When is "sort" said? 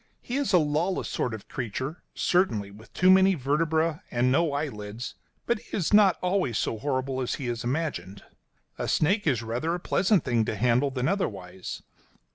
1.07-1.31